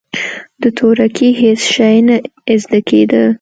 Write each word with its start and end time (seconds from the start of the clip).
د 0.61 0.63
تورکي 0.77 1.29
هېڅ 1.41 1.61
شى 1.73 1.93
نه 2.07 2.17
زده 2.61 2.79
کېده. 2.89 3.23